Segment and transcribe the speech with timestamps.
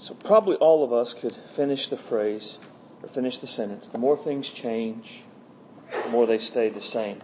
[0.00, 2.58] So probably all of us could finish the phrase
[3.02, 3.88] or finish the sentence.
[3.88, 5.22] The more things change,
[5.92, 7.20] the more they stay the same.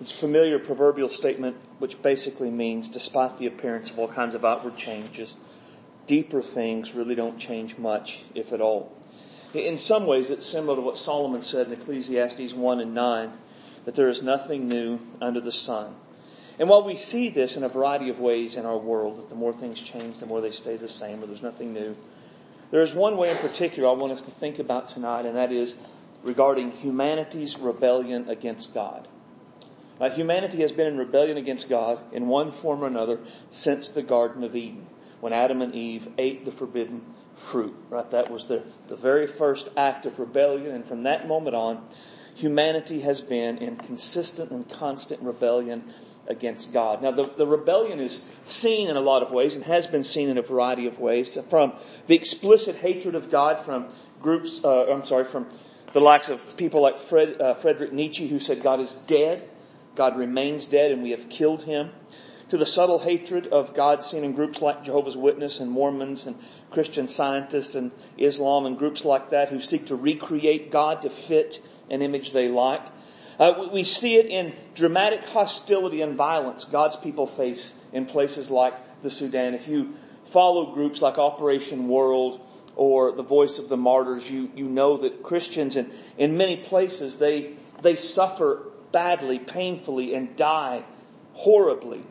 [0.00, 4.44] It's a familiar proverbial statement which basically means despite the appearance of all kinds of
[4.44, 5.36] outward changes,
[6.08, 8.90] deeper things really don't change much, if at all.
[9.54, 13.32] In some ways, it's similar to what Solomon said in Ecclesiastes 1 and 9,
[13.84, 15.94] that there is nothing new under the sun.
[16.58, 19.34] And while we see this in a variety of ways in our world, that the
[19.34, 21.96] more things change, the more they stay the same, or there's nothing new,
[22.70, 25.52] there is one way in particular I want us to think about tonight, and that
[25.52, 25.74] is
[26.22, 29.06] regarding humanity's rebellion against God.
[30.00, 34.02] Now, humanity has been in rebellion against God in one form or another since the
[34.02, 34.86] Garden of Eden,
[35.20, 37.02] when Adam and Eve ate the forbidden
[37.36, 37.74] fruit.
[37.88, 38.10] Right?
[38.10, 41.86] That was the, the very first act of rebellion, and from that moment on,
[42.34, 45.84] humanity has been in consistent and constant rebellion
[46.28, 47.02] against God.
[47.02, 50.28] Now, the, the rebellion is seen in a lot of ways and has been seen
[50.28, 51.38] in a variety of ways.
[51.48, 51.72] From
[52.06, 53.88] the explicit hatred of God from
[54.20, 55.46] groups, uh, I'm sorry, from
[55.92, 59.48] the likes of people like Fred, uh, Frederick Nietzsche who said God is dead,
[59.94, 61.90] God remains dead, and we have killed him.
[62.50, 66.36] To the subtle hatred of God seen in groups like Jehovah's Witness and Mormons and
[66.70, 71.60] Christian scientists and Islam and groups like that who seek to recreate God to fit
[71.90, 72.82] an image they like.
[73.38, 78.74] Uh, we see it in dramatic hostility and violence God's people face in places like
[79.02, 79.54] the Sudan.
[79.54, 79.94] If you
[80.26, 82.40] follow groups like Operation World
[82.76, 87.18] or the Voice of the Martyrs, you, you know that Christians in, in many places,
[87.18, 90.82] they, they suffer badly, painfully, and die
[91.34, 92.02] horribly,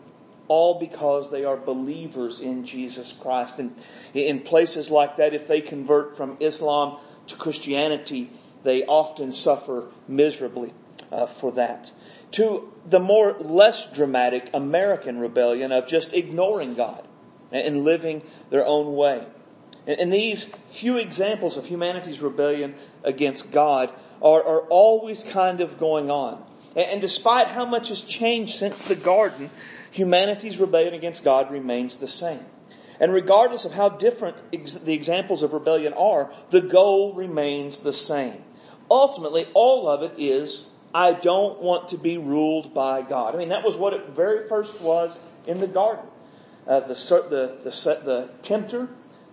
[0.47, 3.57] all because they are believers in Jesus Christ.
[3.57, 3.75] And
[4.13, 8.29] in places like that, if they convert from Islam to Christianity,
[8.63, 10.71] they often suffer miserably
[11.11, 11.91] uh, for that.
[12.33, 17.07] To the more less dramatic American rebellion of just ignoring God
[17.51, 19.25] and living their own way.
[19.87, 26.09] And these few examples of humanity's rebellion against God are, are always kind of going
[26.09, 26.43] on.
[26.75, 29.49] And despite how much has changed since the garden,
[29.91, 32.43] humanity's rebellion against God remains the same.
[32.99, 37.93] And regardless of how different ex- the examples of rebellion are, the goal remains the
[37.93, 38.43] same.
[38.89, 43.35] Ultimately, all of it is I don't want to be ruled by God.
[43.35, 45.13] I mean, that was what it very first was
[45.45, 46.05] in the garden.
[46.65, 48.87] Uh, the, the, the, the tempter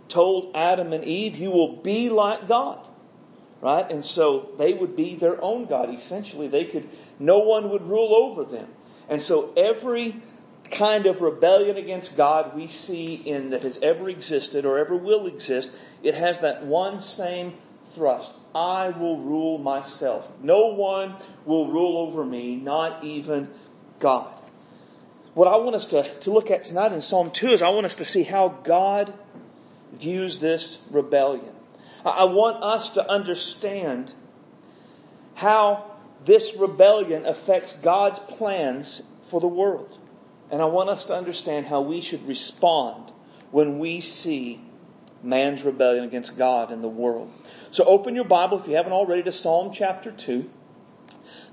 [0.09, 2.85] told Adam and Eve, You will be like God.
[3.61, 3.89] Right?
[3.89, 5.95] And so they would be their own God.
[5.95, 6.89] Essentially, they could,
[7.21, 8.67] no one would rule over them.
[9.09, 10.21] And so every
[10.69, 15.29] kind of rebellion against God we see in that has ever existed or ever will
[15.29, 15.71] exist,
[16.03, 17.55] it has that one same
[17.93, 18.33] thrust.
[18.55, 20.31] I will rule myself.
[20.43, 23.49] No one will rule over me, not even
[23.99, 24.33] God.
[25.35, 27.87] What I want us to, to look at tonight in Psalm 2 is I want
[27.87, 29.15] us to see how God
[29.93, 31.55] views this rebellion.
[32.05, 34.13] I want us to understand
[35.35, 35.91] how
[36.25, 39.99] this rebellion affects God's plans for the world.
[40.51, 43.11] And I want us to understand how we should respond
[43.51, 44.61] when we see
[45.23, 47.31] man's rebellion against God in the world.
[47.73, 50.49] So open your Bible, if you haven't already, to Psalm chapter 2.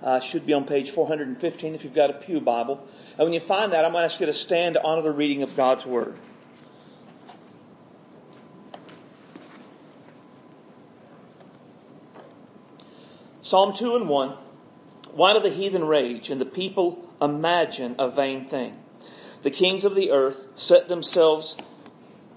[0.03, 2.85] Uh, should be on page 415 if you've got a Pew Bible.
[3.17, 5.11] And when you find that, I'm going to ask you to stand to honor the
[5.11, 6.15] reading of God's Word.
[13.39, 14.37] Psalm 2 and 1.
[15.13, 18.77] Why do the heathen rage and the people imagine a vain thing?
[19.43, 21.55] The kings of the earth set themselves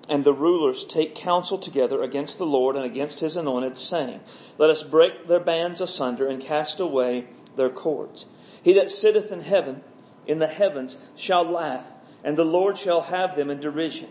[0.08, 4.20] and the rulers take counsel together against the Lord and against his anointed, saying,
[4.58, 7.26] Let us break their bands asunder and cast away
[7.56, 8.26] their cords.
[8.62, 9.82] He that sitteth in heaven,
[10.26, 11.86] in the heavens, shall laugh,
[12.24, 14.08] and the Lord shall have them in derision.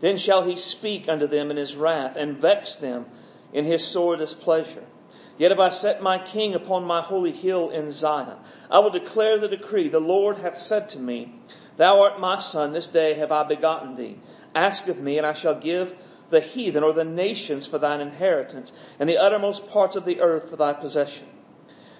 [0.00, 3.06] Then shall he speak unto them in his wrath, and vex them
[3.52, 4.84] in his sore displeasure.
[5.38, 8.36] Yet have I set my king upon my holy hill in Zion.
[8.70, 9.88] I will declare the decree.
[9.88, 11.34] The Lord hath said to me,
[11.76, 14.18] Thou art my son, this day have I begotten thee.
[14.54, 15.94] Ask of me, and I shall give
[16.30, 20.50] the heathen or the nations for thine inheritance, and the uttermost parts of the earth
[20.50, 21.26] for thy possession.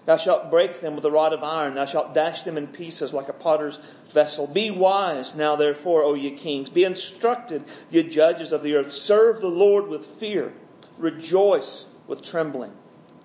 [0.04, 3.14] Thou shalt break them with a rod of iron, thou shalt dash them in pieces
[3.14, 3.78] like a potter's
[4.10, 4.48] vessel.
[4.48, 6.68] Be wise now, therefore, O ye kings.
[6.70, 8.92] Be instructed, ye judges of the earth.
[8.92, 10.52] Serve the Lord with fear.
[10.98, 12.72] Rejoice with trembling.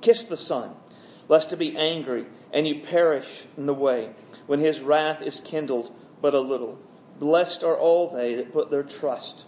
[0.01, 0.75] Kiss the Son,
[1.27, 4.11] lest it be angry, and you perish in the way,
[4.45, 5.91] when his wrath is kindled
[6.21, 6.77] but a little.
[7.19, 9.45] Blessed are all they that put their trust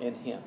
[0.00, 0.42] in him.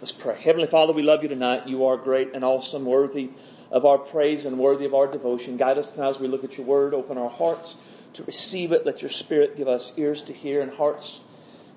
[0.00, 0.40] Let's pray.
[0.40, 1.68] Heavenly Father, we love you tonight.
[1.68, 3.30] You are great and awesome, worthy
[3.70, 5.56] of our praise and worthy of our devotion.
[5.56, 6.94] Guide us tonight as we look at your word.
[6.94, 7.76] Open our hearts
[8.14, 8.84] to receive it.
[8.84, 11.20] Let your spirit give us ears to hear and hearts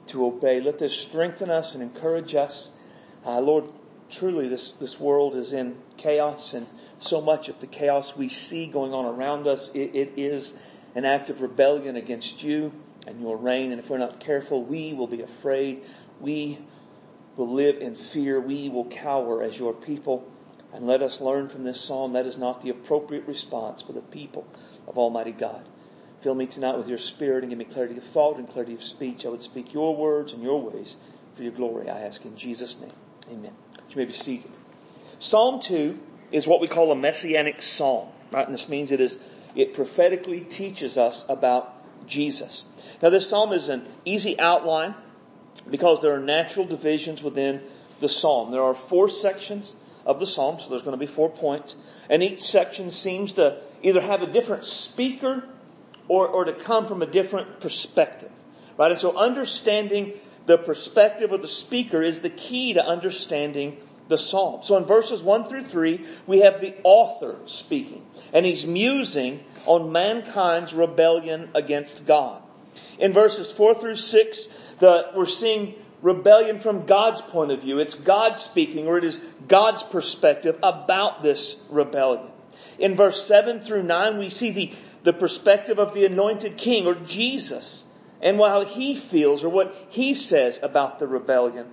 [0.08, 0.62] to obey.
[0.62, 2.72] Let this strengthen us and encourage us.
[3.26, 3.66] Uh, Lord,
[4.10, 6.66] truly this, this world is in chaos and
[7.00, 10.54] so much of the chaos we see going on around us, it, it is
[10.96, 12.72] an act of rebellion against you
[13.08, 13.72] and your reign.
[13.72, 15.84] And if we're not careful, we will be afraid.
[16.20, 16.60] We
[17.36, 18.40] will live in fear.
[18.40, 20.30] We will cower as your people.
[20.74, 24.02] And let us learn from this psalm that is not the appropriate response for the
[24.02, 24.48] people
[24.88, 25.64] of Almighty God.
[26.22, 28.84] Fill me tonight with your spirit and give me clarity of thought and clarity of
[28.84, 29.26] speech.
[29.26, 30.96] I would speak your words and your ways
[31.36, 31.90] for your glory.
[31.90, 32.94] I ask in Jesus' name.
[33.30, 33.52] Amen.
[33.90, 34.52] You may be seated.
[35.20, 36.00] Psalm 2
[36.32, 38.46] is what we call a messianic psalm, right?
[38.46, 39.18] And this means it is,
[39.56, 42.66] it prophetically teaches us about Jesus.
[43.04, 44.96] Now this psalm is an easy outline
[45.70, 47.62] because there are natural divisions within
[48.00, 48.52] the psalm.
[48.52, 51.76] There are four sections of the psalm, so there's going to be four points.
[52.10, 55.44] And each section seems to either have a different speaker
[56.08, 58.32] or, or to come from a different perspective.
[58.78, 58.92] Right?
[58.92, 60.14] And so understanding
[60.46, 64.62] the perspective of the speaker is the key to understanding the psalm.
[64.64, 69.92] So in verses 1 through 3, we have the author speaking, and he's musing on
[69.92, 72.43] mankind's rebellion against God.
[73.00, 74.48] In verses 4 through 6,
[74.80, 77.80] the, we're seeing rebellion from God's point of view.
[77.80, 82.28] It's God speaking, or it is God's perspective about this rebellion.
[82.80, 84.72] In verse 7 through 9, we see the,
[85.04, 87.84] the perspective of the anointed king, or Jesus,
[88.22, 91.68] and how he feels, or what he says about the rebellion.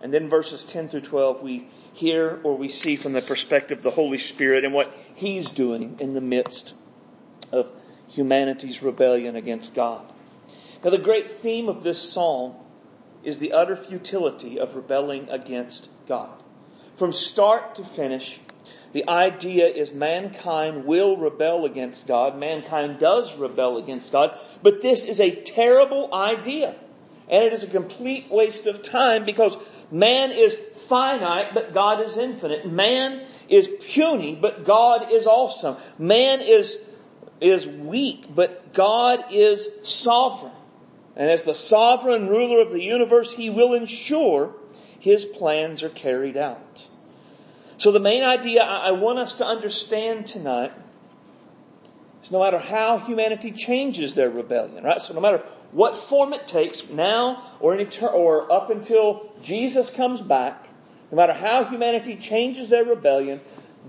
[0.00, 3.84] And then verses 10 through 12, we hear or we see from the perspective of
[3.84, 6.74] the Holy Spirit and what He's doing in the midst
[7.52, 7.70] of
[8.08, 10.06] humanity's rebellion against God.
[10.84, 12.54] Now, the great theme of this psalm
[13.22, 16.42] is the utter futility of rebelling against God.
[16.96, 18.40] From start to finish,
[18.92, 22.36] the idea is mankind will rebel against God.
[22.36, 24.38] Mankind does rebel against God.
[24.62, 26.74] But this is a terrible idea.
[27.28, 29.56] And it is a complete waste of time because
[29.90, 30.54] man is
[30.88, 32.70] finite, but God is infinite.
[32.70, 35.76] Man is puny, but God is awesome.
[35.98, 36.76] Man is,
[37.40, 40.52] is weak, but God is sovereign.
[41.16, 44.54] And as the sovereign ruler of the universe, He will ensure
[44.98, 46.88] His plans are carried out.
[47.78, 50.72] So the main idea I want us to understand tonight
[52.22, 55.00] is no matter how humanity changes their rebellion, right?
[55.00, 59.90] So no matter what form it takes now or, in etern- or up until Jesus
[59.90, 60.66] comes back,
[61.10, 63.40] no matter how humanity changes their rebellion,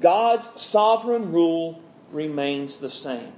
[0.02, 1.81] God's sovereign rule
[2.12, 3.31] remains the same.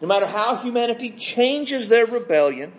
[0.00, 2.72] No matter how humanity changes their rebellion,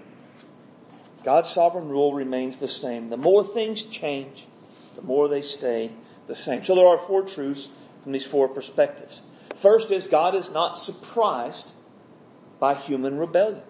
[1.23, 3.09] God's sovereign rule remains the same.
[3.09, 4.47] The more things change,
[4.95, 5.91] the more they stay
[6.27, 6.63] the same.
[6.65, 7.67] So there are four truths
[8.03, 9.21] from these four perspectives.
[9.55, 11.71] First is God is not surprised
[12.59, 13.61] by human rebellion.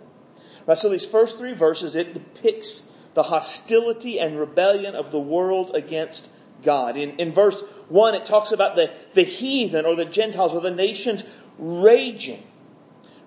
[0.65, 2.83] Right, so these first three verses, it depicts
[3.13, 6.27] the hostility and rebellion of the world against
[6.63, 6.97] God.
[6.97, 7.59] In, in verse
[7.89, 11.23] 1, it talks about the, the heathen or the Gentiles or the nations
[11.57, 12.43] raging.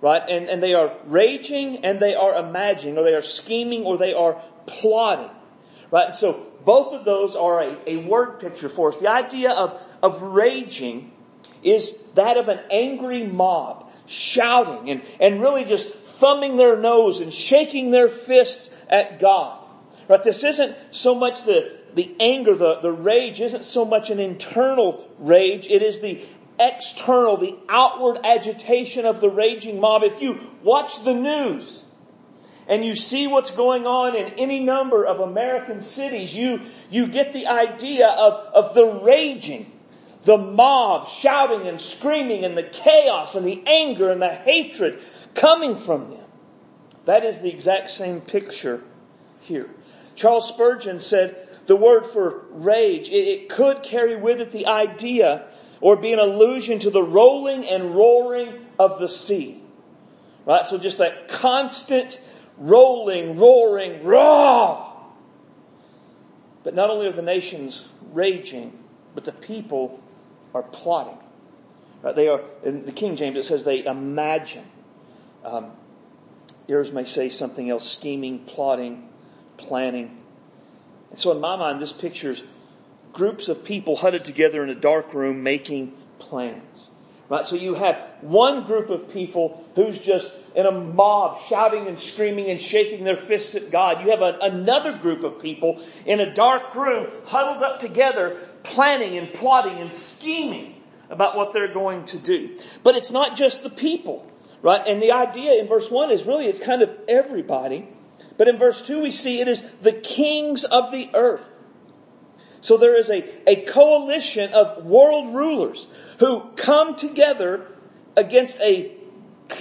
[0.00, 0.22] Right?
[0.28, 4.12] And, and they are raging and they are imagining or they are scheming or they
[4.12, 5.30] are plotting.
[5.90, 6.06] Right?
[6.06, 8.98] And so both of those are a, a word picture for us.
[8.98, 11.12] The idea of, of raging
[11.62, 17.32] is that of an angry mob shouting and, and really just thumbing their nose and
[17.32, 19.60] shaking their fists at God.
[20.08, 20.22] Right?
[20.22, 25.08] This isn't so much the, the anger, the, the rage isn't so much an internal
[25.18, 25.66] rage.
[25.68, 26.24] It is the
[26.58, 30.02] external, the outward agitation of the raging mob.
[30.02, 31.82] If you watch the news
[32.66, 37.32] and you see what's going on in any number of American cities, you, you get
[37.32, 39.70] the idea of, of the raging,
[40.24, 45.00] the mob shouting and screaming and the chaos and the anger and the hatred
[45.34, 46.24] coming from them.
[47.04, 48.82] That is the exact same picture
[49.40, 49.68] here.
[50.14, 55.46] Charles Spurgeon said the word for rage, it, it could carry with it the idea
[55.84, 59.62] or be an allusion to the rolling and roaring of the sea.
[60.46, 60.64] Right?
[60.64, 62.18] So just that constant
[62.56, 64.94] rolling, roaring, raw.
[66.62, 68.72] But not only are the nations raging,
[69.14, 70.00] but the people
[70.54, 71.18] are plotting.
[72.00, 72.16] Right?
[72.16, 74.64] They are, in the King James it says they imagine.
[75.44, 75.70] Um,
[76.66, 79.06] yours may say something else scheming, plotting,
[79.58, 80.18] planning.
[81.10, 82.42] And so, in my mind, this pictures
[83.14, 86.90] groups of people huddled together in a dark room making plans.
[87.28, 87.46] Right?
[87.46, 92.50] So you have one group of people who's just in a mob shouting and screaming
[92.50, 94.04] and shaking their fists at God.
[94.04, 99.16] You have a, another group of people in a dark room huddled up together planning
[99.16, 100.74] and plotting and scheming
[101.08, 102.58] about what they're going to do.
[102.82, 104.30] But it's not just the people.
[104.62, 104.82] Right?
[104.86, 107.88] And the idea in verse 1 is really it's kind of everybody.
[108.36, 111.53] But in verse 2 we see it is the kings of the earth.
[112.64, 115.86] So there is a, a coalition of world rulers
[116.18, 117.66] who come together
[118.16, 118.90] against a,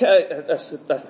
[0.01, 0.55] a, a,
[0.89, 1.03] a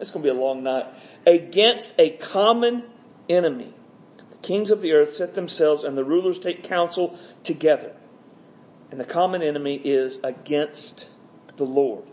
[0.00, 0.86] it's going to be a long night,
[1.26, 2.84] against a common
[3.28, 3.74] enemy.
[4.16, 7.94] The kings of the earth set themselves and the rulers take counsel together.
[8.90, 11.06] And the common enemy is against
[11.58, 12.04] the Lord.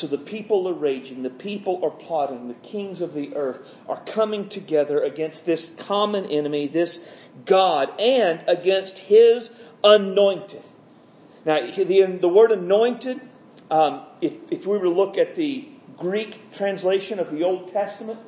[0.00, 4.00] So the people are raging, the people are plotting, the kings of the earth are
[4.06, 7.02] coming together against this common enemy, this
[7.44, 9.50] God, and against His
[9.84, 10.62] anointed.
[11.44, 13.20] Now, the, the word anointed,
[13.70, 18.18] um, if, if we were to look at the Greek translation of the Old Testament,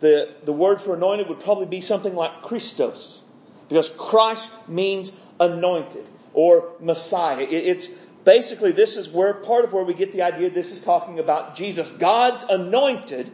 [0.00, 3.22] the, the word for anointed would probably be something like Christos,
[3.68, 7.42] because Christ means anointed or Messiah.
[7.42, 7.88] It, it's
[8.24, 11.56] basically this is where part of where we get the idea this is talking about
[11.56, 11.90] Jesus.
[11.90, 13.30] God's anointed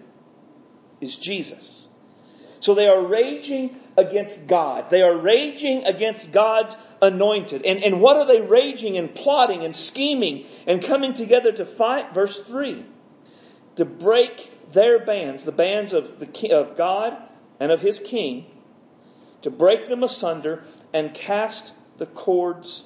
[1.00, 1.87] is Jesus.
[2.61, 4.90] So they are raging against God.
[4.90, 7.64] They are raging against God's anointed.
[7.64, 12.14] And, and what are they raging and plotting and scheming and coming together to fight?
[12.14, 12.85] Verse 3.
[13.76, 17.16] To break their bands, the bands of, the, of God
[17.61, 18.47] and of his king,
[19.43, 22.85] to break them asunder and cast the cords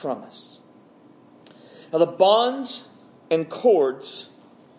[0.00, 0.49] from us.
[1.92, 2.86] Now, the bonds
[3.30, 4.28] and cords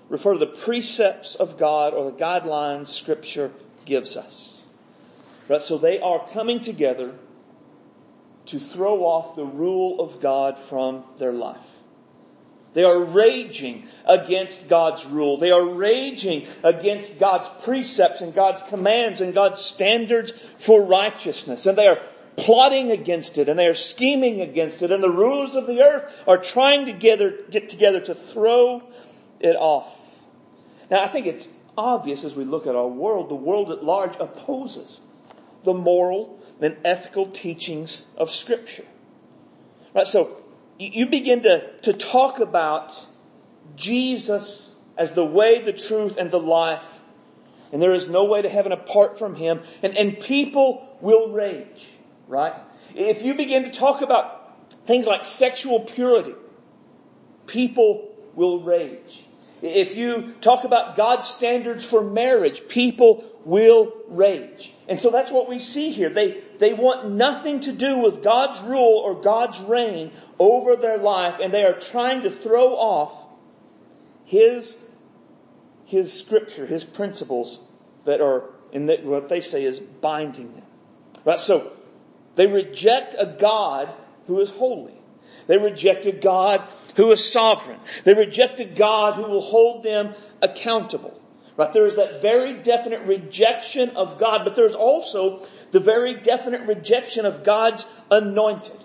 [0.09, 3.51] refer to the precepts of God or the guidelines Scripture
[3.85, 4.63] gives us.
[5.47, 5.61] Right?
[5.61, 7.13] So they are coming together
[8.47, 11.59] to throw off the rule of God from their life.
[12.73, 15.37] They are raging against God's rule.
[15.37, 21.65] They are raging against God's precepts and God's commands and God's standards for righteousness.
[21.65, 21.99] And they are
[22.37, 26.11] plotting against it and they are scheming against it and the rulers of the earth
[26.27, 28.81] are trying to get together to throw
[29.39, 29.93] it off.
[30.89, 31.47] Now I think it's
[31.77, 34.99] obvious as we look at our world, the world at large opposes
[35.63, 38.85] the moral and ethical teachings of scripture.
[39.93, 40.37] Right, so
[40.79, 43.05] you begin to, to talk about
[43.75, 46.83] Jesus as the way, the truth, and the life.
[47.71, 49.61] And there is no way to heaven apart from Him.
[49.81, 51.87] And, and people will rage
[52.31, 52.53] right?
[52.95, 56.33] If you begin to talk about things like sexual purity,
[57.45, 59.25] people will rage.
[59.61, 64.73] If you talk about God's standards for marriage, people will rage.
[64.87, 66.09] And so that's what we see here.
[66.09, 71.39] They, they want nothing to do with God's rule or God's reign over their life,
[71.41, 73.13] and they are trying to throw off
[74.23, 74.77] His,
[75.85, 77.59] His scripture, His principles
[78.05, 80.63] that are in the, what they say is binding them.
[81.25, 81.39] Right?
[81.39, 81.73] So
[82.35, 83.93] they reject a God
[84.27, 84.93] who is holy.
[85.47, 86.61] They reject a God
[86.95, 87.79] who is sovereign.
[88.03, 91.19] They reject a God who will hold them accountable.
[91.57, 91.73] Right?
[91.73, 97.25] There is that very definite rejection of God, but there's also the very definite rejection
[97.25, 98.81] of God's anointed.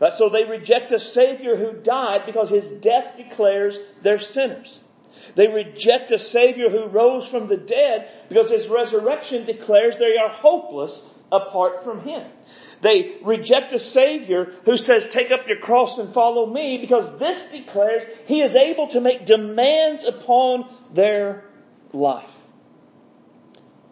[0.00, 0.12] Right?
[0.12, 4.80] So they reject a Savior who died because his death declares they're sinners.
[5.34, 10.28] They reject a Savior who rose from the dead because his resurrection declares they are
[10.28, 11.02] hopeless
[11.32, 12.22] apart from him.
[12.82, 17.50] They reject a Savior who says, take up your cross and follow me because this
[17.50, 21.44] declares He is able to make demands upon their
[21.92, 22.30] life.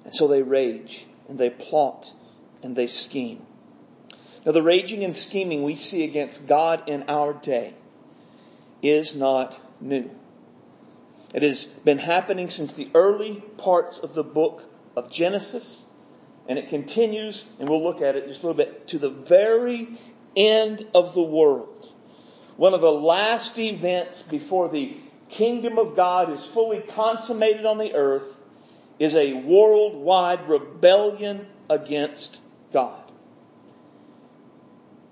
[0.05, 2.12] And so they rage and they plot
[2.62, 3.45] and they scheme.
[4.45, 7.75] Now the raging and scheming we see against God in our day
[8.83, 10.11] is not new.
[11.35, 14.62] It has been happening since the early parts of the book
[14.95, 15.84] of Genesis
[16.49, 19.99] and it continues, and we'll look at it just a little bit, to the very
[20.37, 21.91] end of the world.
[22.57, 24.97] One of the last events before the
[25.29, 28.37] kingdom of God is fully consummated on the earth
[28.99, 32.39] is a worldwide rebellion against
[32.73, 33.01] God.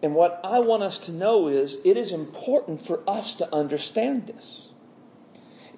[0.03, 4.27] And what I want us to know is it is important for us to understand
[4.27, 4.69] this.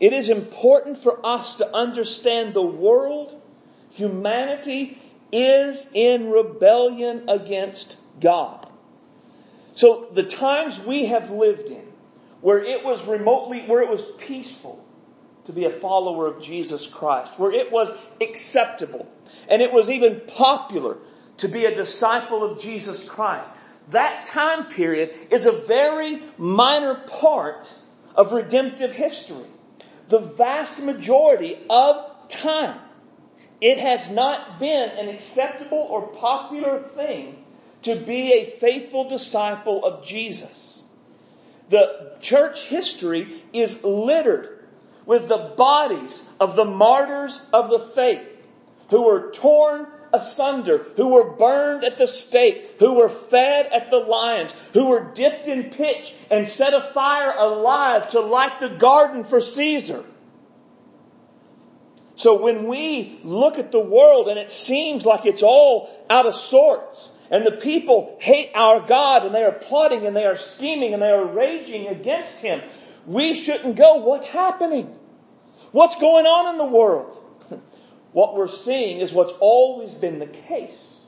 [0.00, 3.40] It is important for us to understand the world,
[3.90, 4.98] humanity,
[5.34, 8.68] is in rebellion against God.
[9.74, 11.84] So the times we have lived in,
[12.40, 14.84] where it was remotely, where it was peaceful
[15.46, 19.10] to be a follower of Jesus Christ, where it was acceptable,
[19.48, 20.98] and it was even popular
[21.38, 23.50] to be a disciple of Jesus Christ.
[23.88, 27.74] That time period is a very minor part
[28.14, 29.46] of redemptive history.
[30.08, 32.78] The vast majority of time
[33.64, 37.42] it has not been an acceptable or popular thing
[37.80, 40.82] to be a faithful disciple of Jesus.
[41.70, 44.66] The church history is littered
[45.06, 48.28] with the bodies of the martyrs of the faith
[48.90, 53.96] who were torn asunder, who were burned at the stake, who were fed at the
[53.96, 59.40] lions, who were dipped in pitch and set afire alive to light the garden for
[59.40, 60.04] Caesar.
[62.16, 66.34] So when we look at the world and it seems like it's all out of
[66.34, 70.92] sorts, and the people hate our God and they are plotting and they are scheming
[70.92, 72.62] and they are raging against Him,
[73.06, 74.96] we shouldn't go, what's happening?
[75.72, 77.20] What's going on in the world?
[78.12, 81.00] What we're seeing is what's always been the case.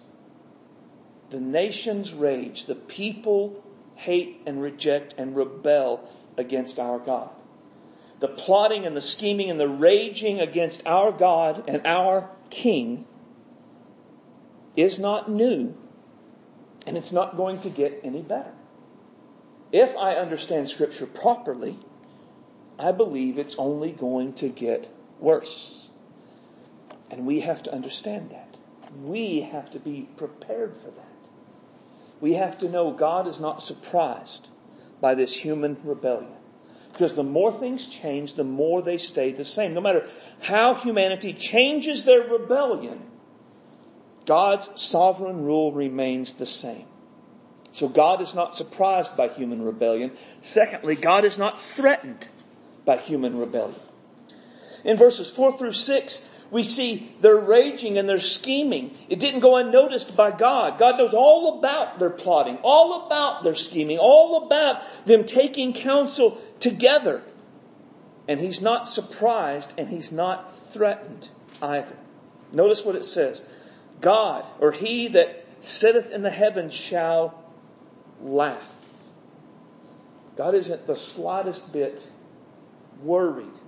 [1.31, 2.65] The nations rage.
[2.65, 3.63] The people
[3.95, 7.31] hate and reject and rebel against our God.
[8.20, 13.06] The plotting and the scheming and the raging against our God and our King
[14.76, 15.76] is not new
[16.87, 18.52] and it's not going to get any better.
[19.73, 21.76] If I understand Scripture properly,
[22.78, 25.88] I believe it's only going to get worse.
[27.11, 28.56] And we have to understand that.
[29.02, 31.02] We have to be prepared for that.
[32.20, 34.46] We have to know God is not surprised
[35.00, 36.32] by this human rebellion.
[36.97, 39.75] Because the more things change, the more they stay the same.
[39.75, 40.09] No matter
[40.41, 43.03] how humanity changes their rebellion,
[44.25, 46.87] God's sovereign rule remains the same.
[47.73, 50.12] So God is not surprised by human rebellion.
[50.41, 52.26] Secondly, God is not threatened
[52.87, 53.79] by human rebellion.
[54.83, 58.97] In verses 4 through 6, we see their raging and their scheming.
[59.09, 60.79] It didn't go unnoticed by God.
[60.79, 66.38] God knows all about their plotting, all about their scheming, all about them taking counsel
[66.61, 67.23] together.
[68.29, 71.29] And He's not surprised and He's not threatened
[71.61, 71.97] either.
[72.53, 73.43] Notice what it says.
[74.00, 77.43] God, or He that sitteth in the heavens shall
[78.23, 78.62] laugh.
[80.37, 82.07] God isn't the slightest bit
[83.03, 83.59] worried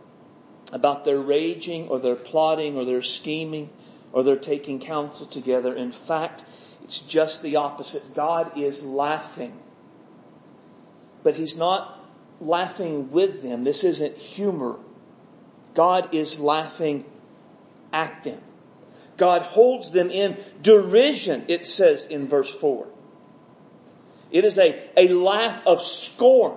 [0.72, 3.70] about their raging or their plotting or their scheming
[4.12, 5.74] or their taking counsel together.
[5.74, 6.44] In fact,
[6.84, 8.14] it's just the opposite.
[8.14, 9.58] God is laughing.
[11.22, 11.98] But He's not
[12.40, 13.64] laughing with them.
[13.64, 14.76] This isn't humor.
[15.74, 17.04] God is laughing
[17.92, 18.40] at them.
[19.16, 22.86] God holds them in derision, it says in verse 4.
[24.30, 26.56] It is a, a laugh of scorn.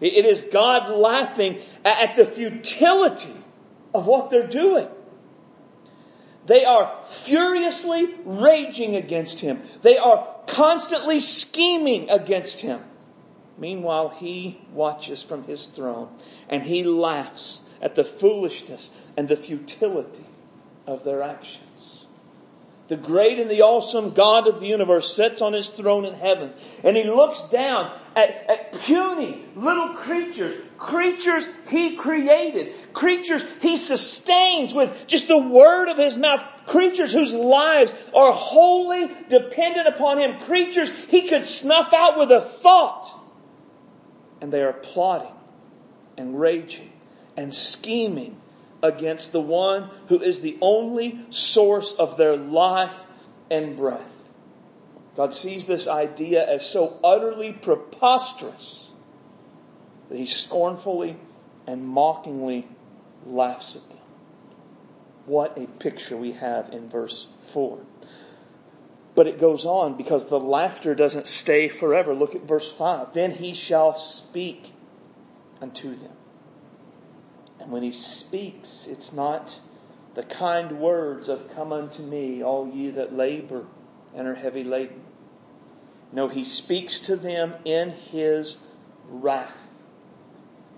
[0.00, 3.34] It is God laughing at the futility
[3.94, 4.88] of what they're doing.
[6.46, 9.62] They are furiously raging against him.
[9.82, 12.80] They are constantly scheming against him.
[13.56, 16.08] Meanwhile, he watches from his throne
[16.48, 20.26] and he laughs at the foolishness and the futility
[20.86, 21.73] of their actions.
[22.86, 26.52] The great and the awesome God of the universe sits on his throne in heaven
[26.82, 34.74] and he looks down at, at puny little creatures, creatures he created, creatures he sustains
[34.74, 40.40] with just the word of his mouth, creatures whose lives are wholly dependent upon him,
[40.40, 43.10] creatures he could snuff out with a thought.
[44.42, 45.32] And they are plotting
[46.18, 46.92] and raging
[47.34, 48.36] and scheming
[48.84, 52.94] against the one who is the only source of their life
[53.50, 54.12] and breath.
[55.16, 58.90] God sees this idea as so utterly preposterous
[60.10, 61.16] that he scornfully
[61.66, 62.68] and mockingly
[63.24, 63.98] laughs at them.
[65.24, 67.78] What a picture we have in verse 4.
[69.14, 72.14] But it goes on because the laughter doesn't stay forever.
[72.14, 73.14] Look at verse 5.
[73.14, 74.70] Then he shall speak
[75.62, 76.12] unto them.
[77.64, 79.58] And when he speaks, it's not
[80.14, 83.64] the kind words of come unto me, all ye that labor
[84.14, 85.00] and are heavy laden.
[86.12, 88.58] No, he speaks to them in his
[89.08, 89.56] wrath.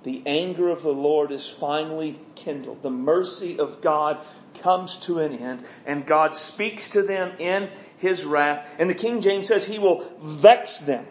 [0.04, 2.84] The anger of the Lord is finally kindled.
[2.84, 4.24] The mercy of God
[4.60, 8.64] comes to an end, and God speaks to them in his wrath.
[8.78, 11.04] And the King James says he will vex them.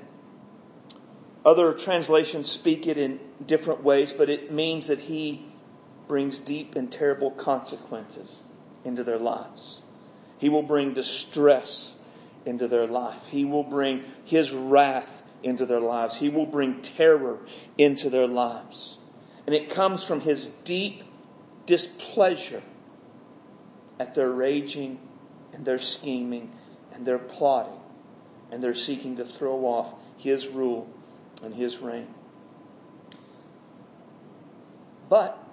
[1.43, 5.45] Other translations speak it in different ways, but it means that he
[6.07, 8.41] brings deep and terrible consequences
[8.83, 9.81] into their lives.
[10.37, 11.95] He will bring distress
[12.45, 13.21] into their life.
[13.29, 15.09] He will bring His wrath
[15.43, 16.15] into their lives.
[16.15, 17.39] He will bring terror
[17.77, 18.97] into their lives.
[19.45, 21.03] And it comes from His deep
[21.65, 22.61] displeasure
[23.99, 24.99] at their raging
[25.53, 26.51] and their scheming
[26.93, 27.79] and their plotting
[28.51, 30.87] and their seeking to throw off His rule
[31.43, 32.07] and His reign.
[35.09, 35.44] But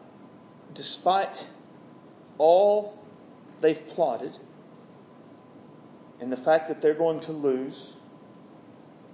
[0.75, 1.49] despite
[2.39, 2.99] all
[3.61, 4.33] they've plotted
[6.21, 7.93] and the fact that they're going to lose,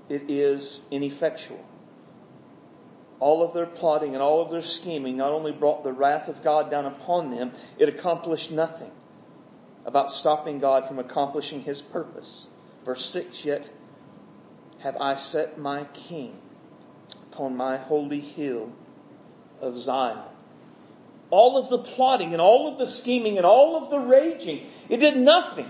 [0.09, 1.65] it is ineffectual.
[3.21, 6.43] All of their plotting and all of their scheming not only brought the wrath of
[6.43, 8.91] God down upon them, it accomplished nothing.
[9.87, 12.47] about stopping God from accomplishing his purpose.
[12.85, 13.71] Verse 6 Yet
[14.81, 16.37] have I set my king
[17.33, 18.73] upon my holy hill
[19.61, 20.19] of Zion.
[21.31, 24.99] All of the plotting and all of the scheming and all of the raging, it
[24.99, 25.69] did nothing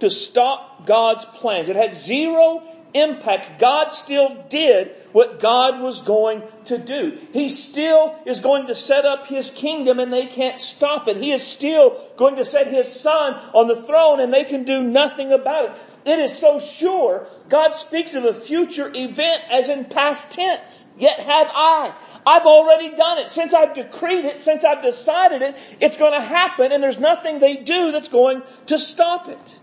[0.00, 1.68] to stop God's plans.
[1.68, 2.62] It had zero
[2.94, 3.58] impact.
[3.58, 7.18] God still did what God was going to do.
[7.32, 11.16] He still is going to set up His kingdom and they can't stop it.
[11.16, 14.82] He is still going to set His Son on the throne and they can do
[14.82, 15.72] nothing about it.
[16.06, 17.26] It is so sure.
[17.48, 20.84] God speaks of a future event as in past tense.
[20.98, 21.94] Yet have I.
[22.26, 23.30] I've already done it.
[23.30, 27.38] Since I've decreed it, since I've decided it, it's going to happen and there's nothing
[27.38, 29.58] they do that's going to stop it.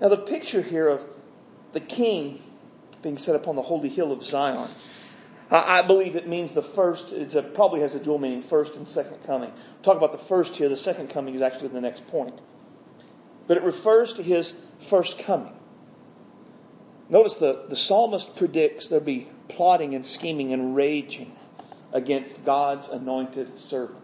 [0.00, 1.04] Now the picture here of
[1.72, 2.42] the king
[3.02, 4.68] being set upon the holy hill of Zion.
[5.50, 9.22] I, believe it means the first, it probably has a dual meaning, first and second
[9.24, 9.52] coming.
[9.82, 12.40] talk about the first here, the second coming is actually the next point.
[13.46, 15.52] But it refers to his first coming.
[17.08, 21.34] Notice the, the psalmist predicts there'll be plotting and scheming and raging
[21.92, 23.98] against God's anointed servant.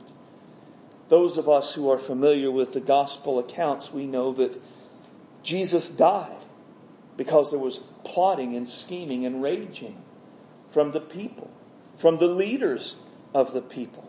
[1.08, 4.60] Those of us who are familiar with the gospel accounts, we know that
[5.42, 6.36] Jesus died
[7.16, 9.96] because there was plotting and scheming and raging
[10.70, 11.50] from the people,
[11.98, 12.94] from the leaders
[13.34, 14.08] of the people,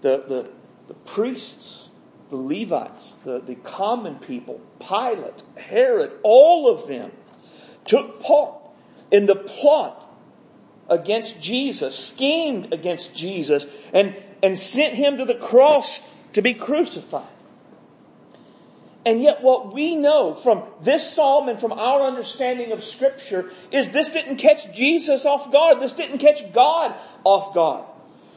[0.00, 0.50] the, the,
[0.88, 1.88] the priests,
[2.30, 7.12] the Levites, the, the common people, Pilate, Herod, all of them
[7.86, 8.54] took part
[9.10, 10.02] in the plot
[10.88, 16.00] against Jesus, schemed against Jesus, and, and sent him to the cross
[16.34, 17.26] to be crucified.
[19.04, 23.90] And yet what we know from this psalm and from our understanding of scripture is
[23.90, 25.78] this didn't catch Jesus off guard.
[25.78, 27.84] This didn't catch God off guard.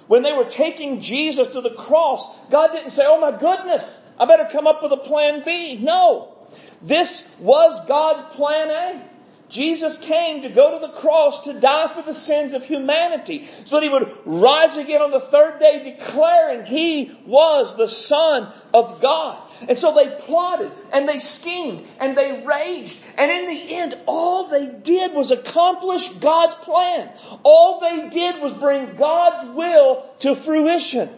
[0.06, 4.26] When they were taking Jesus to the cross, God didn't say, oh my goodness, I
[4.26, 5.78] better come up with a plan B.
[5.78, 6.36] No.
[6.84, 9.09] This was God's plan A.
[9.50, 13.76] Jesus came to go to the cross to die for the sins of humanity so
[13.76, 19.02] that he would rise again on the third day declaring he was the Son of
[19.02, 19.42] God.
[19.68, 23.02] And so they plotted and they schemed and they raged.
[23.18, 27.10] And in the end, all they did was accomplish God's plan.
[27.42, 31.10] All they did was bring God's will to fruition.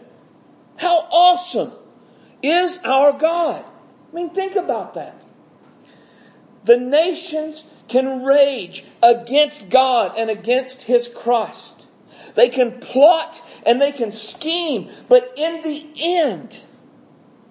[0.76, 1.72] How awesome
[2.42, 3.62] is our God?
[4.10, 5.22] I mean, think about that.
[6.64, 11.86] The nations can rage against God and against His Christ.
[12.34, 16.58] They can plot and they can scheme, but in the end,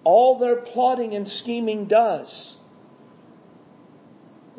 [0.04, 2.58] all their plotting and scheming does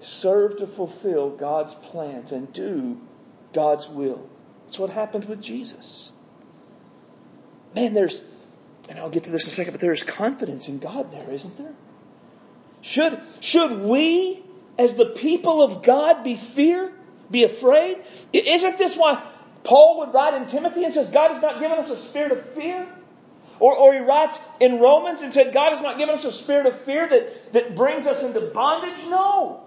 [0.01, 3.01] is serve to fulfill God's plans and do
[3.53, 4.29] God's will.
[4.65, 6.13] That's what happened with Jesus.
[7.75, 8.23] Man, there's,
[8.89, 11.59] and I'll get to this in a second, but there's confidence in God there, isn't
[11.59, 11.75] there?
[12.83, 14.45] Should, should we,
[14.79, 16.93] as the people of God, be fear,
[17.31, 17.99] be afraid?
[18.33, 19.23] Isn't this why
[19.65, 22.45] Paul would write in Timothy and says, God has not given us a spirit of
[22.55, 22.89] fear,
[23.61, 26.67] or, or he writes in Romans and said, God has not given us a spirit
[26.67, 29.05] of fear that, that brings us into bondage.
[29.05, 29.63] No.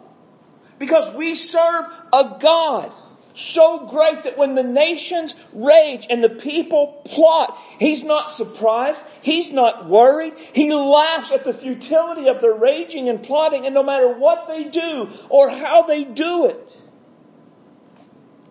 [0.80, 2.92] Because we serve a God
[3.36, 9.04] so great that when the nations rage and the people plot, he's not surprised.
[9.22, 10.34] He's not worried.
[10.54, 14.64] He laughs at the futility of their raging and plotting and no matter what they
[14.64, 16.78] do or how they do it,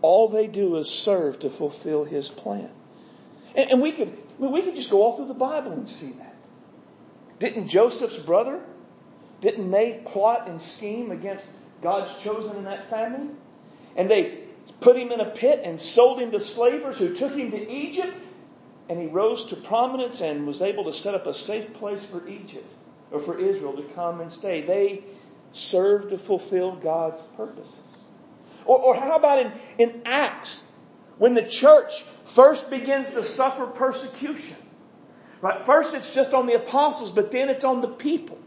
[0.03, 2.71] all they do is serve to fulfill his plan.
[3.55, 6.35] And, and we could, we could just go all through the Bible and see that.
[7.39, 8.61] Didn't Joseph's brother,
[9.41, 11.49] didn't they plot and scheme against
[11.83, 13.31] God's chosen in that family?
[13.97, 14.44] And they
[14.81, 18.17] put him in a pit and sold him to slavers who took him to Egypt.
[18.89, 22.27] And he rose to prominence and was able to set up a safe place for
[22.29, 22.71] Egypt
[23.11, 24.61] or for Israel to come and stay.
[24.61, 25.05] They
[25.53, 27.79] served to fulfill God's purposes.
[28.67, 30.63] Or, or how about in, in Acts,
[31.17, 34.57] when the church first begins to suffer persecution.
[35.41, 35.59] Right?
[35.59, 38.39] First it's just on the apostles, but then it's on the people.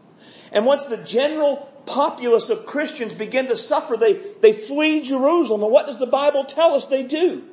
[0.52, 5.64] And once the general populace of Christians begin to suffer, they, they flee Jerusalem.
[5.64, 7.44] And what does the Bible tell us they do?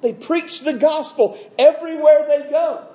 [0.00, 2.86] They preach the gospel everywhere they go.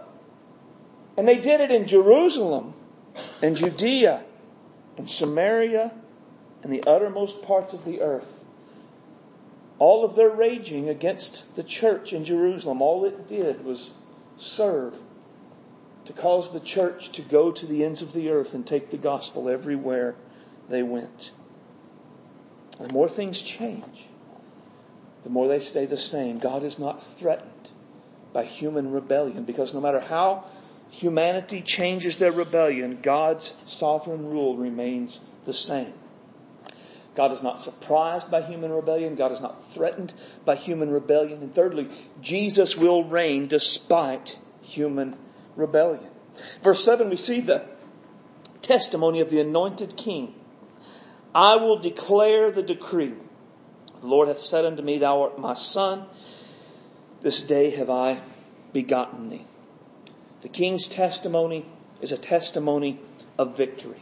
[1.15, 2.73] And they did it in Jerusalem
[3.41, 4.23] and Judea
[4.97, 5.91] and Samaria
[6.63, 8.39] and the uttermost parts of the earth
[9.79, 13.91] all of their raging against the church in Jerusalem, all it did was
[14.37, 14.93] serve
[16.05, 18.97] to cause the church to go to the ends of the earth and take the
[18.97, 20.15] gospel everywhere
[20.69, 21.31] they went.
[22.79, 24.05] The more things change,
[25.23, 26.39] the more they stay the same.
[26.39, 27.69] God is not threatened
[28.31, 30.45] by human rebellion because no matter how
[30.89, 35.93] humanity changes their rebellion, God's sovereign rule remains the same.
[37.15, 39.15] God is not surprised by human rebellion.
[39.15, 40.13] God is not threatened
[40.45, 41.41] by human rebellion.
[41.41, 41.89] And thirdly,
[42.21, 45.17] Jesus will reign despite human
[45.57, 46.07] rebellion.
[46.63, 47.65] Verse 7, we see the
[48.61, 50.33] testimony of the anointed king.
[51.33, 53.13] I will declare the decree.
[54.01, 56.05] The Lord hath said unto me, Thou art my son.
[57.21, 58.21] This day have I
[58.73, 59.45] begotten thee.
[60.41, 61.65] The king's testimony
[62.01, 62.99] is a testimony
[63.37, 64.01] of victory.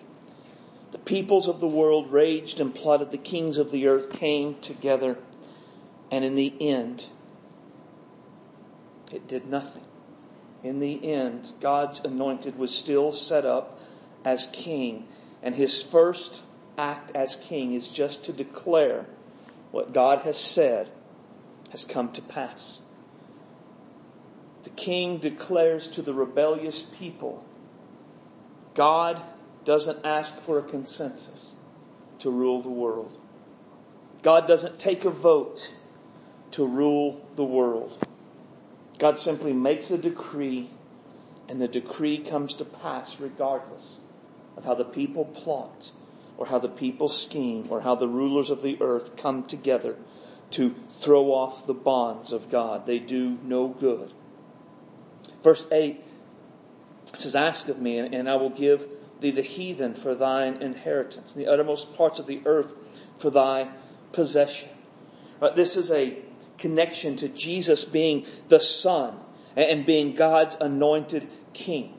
[0.91, 3.11] The peoples of the world raged and plotted.
[3.11, 5.17] The kings of the earth came together.
[6.11, 7.07] And in the end,
[9.11, 9.83] it did nothing.
[10.63, 13.79] In the end, God's anointed was still set up
[14.23, 15.07] as king.
[15.43, 16.41] And his first
[16.77, 19.05] act as king is just to declare
[19.71, 20.89] what God has said
[21.71, 22.79] has come to pass.
[24.63, 27.43] The king declares to the rebellious people
[28.73, 29.19] God
[29.65, 31.51] doesn't ask for a consensus
[32.19, 33.11] to rule the world.
[34.21, 35.73] God doesn't take a vote
[36.51, 37.97] to rule the world.
[38.99, 40.69] God simply makes a decree,
[41.49, 43.97] and the decree comes to pass regardless
[44.55, 45.91] of how the people plot,
[46.37, 49.95] or how the people scheme, or how the rulers of the earth come together
[50.51, 52.85] to throw off the bonds of God.
[52.85, 54.13] They do no good.
[55.43, 56.03] Verse 8
[57.15, 58.87] says, Ask of me, and I will give
[59.19, 62.71] thee the heathen for thine inheritance, and the uttermost parts of the earth
[63.19, 63.69] for thy
[64.11, 64.69] possession.
[65.41, 66.17] Right, this is a
[66.57, 69.17] connection to Jesus being the Son
[69.55, 71.93] and being God's anointed King.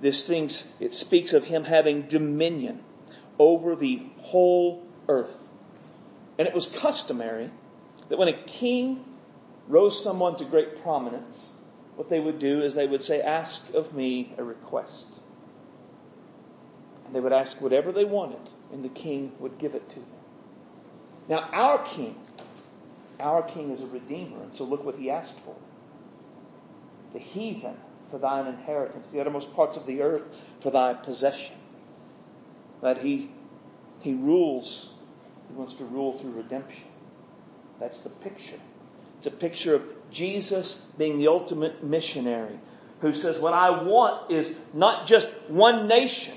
[0.00, 2.82] This thing, it speaks of him having dominion
[3.38, 5.36] over the whole earth.
[6.38, 7.50] And it was customary
[8.08, 9.04] that when a king
[9.68, 11.46] rose someone to great prominence,
[11.96, 15.06] what they would do is they would say, Ask of me a request.
[17.06, 20.08] And they would ask whatever they wanted, and the king would give it to them.
[21.28, 22.16] Now, our king,
[23.18, 25.56] our king is a redeemer, and so look what he asked for
[27.12, 27.76] the heathen
[28.10, 30.24] for thine inheritance, the uttermost parts of the earth
[30.60, 31.54] for thy possession.
[32.82, 33.30] That he,
[34.00, 34.90] he rules,
[35.48, 36.84] he wants to rule through redemption.
[37.80, 38.60] That's the picture.
[39.18, 42.58] It's a picture of Jesus being the ultimate missionary
[43.00, 46.34] who says, What I want is not just one nation,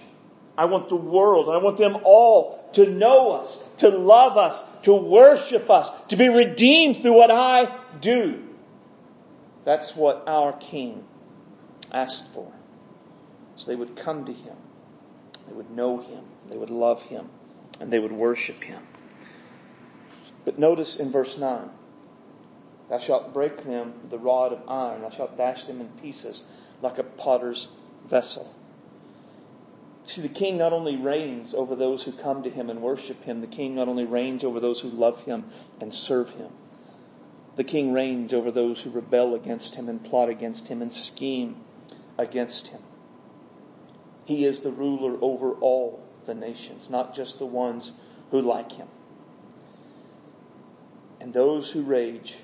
[0.59, 1.47] I want the world.
[1.47, 6.27] I want them all to know us, to love us, to worship us, to be
[6.27, 8.43] redeemed through what I do.
[9.63, 11.05] That's what our King
[11.93, 12.51] asked for.
[13.55, 14.55] So they would come to Him.
[15.49, 16.23] They would know Him.
[16.49, 17.29] They would love Him.
[17.79, 18.81] And they would worship Him.
[20.45, 21.69] But notice in verse 9,
[22.89, 25.01] Thou shalt break them with the rod of iron.
[25.01, 26.43] Thou shalt dash them in pieces
[26.81, 27.67] like a potter's
[28.07, 28.53] vessel.
[30.05, 33.41] See, the king not only reigns over those who come to him and worship him,
[33.41, 35.45] the king not only reigns over those who love him
[35.79, 36.49] and serve him,
[37.55, 41.57] the king reigns over those who rebel against him and plot against him and scheme
[42.17, 42.81] against him.
[44.29, 47.91] He is the ruler over all the nations, not just the ones
[48.29, 48.87] who like him.
[51.19, 52.35] And those who rage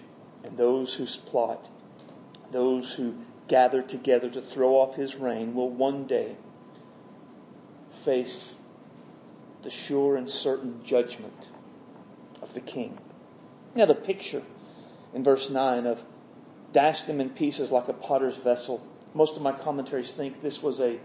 [0.43, 1.69] and those who plot,
[2.51, 3.13] those who
[3.47, 6.35] gather together to throw off his reign will one day
[8.03, 8.55] face
[9.61, 11.51] the sure and certain judgment
[12.41, 12.97] of the king.
[13.75, 14.41] Now, the picture
[15.13, 16.03] in verse 9 of
[16.73, 18.81] dash them in pieces like a potter's vessel.
[19.13, 20.99] Most of my commentaries think this was a